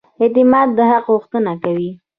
اعتماد 0.21 0.67
د 0.77 0.79
حق 0.89 1.03
غوښتنه 1.13 1.51
کوي. 1.63 1.89